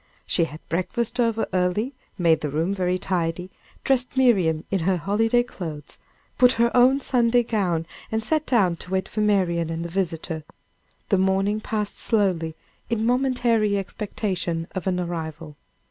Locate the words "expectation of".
13.77-14.87